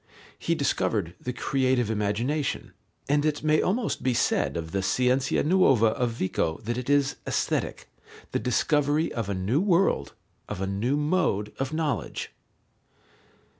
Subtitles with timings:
[0.39, 2.71] He discovered the creative imagination,
[3.07, 7.17] and it may almost be said of the Scienza nuova of Vico that it is
[7.27, 7.87] Aesthetic,
[8.31, 10.15] the discovery of a new world,
[10.49, 12.31] of a new mode of knowledge.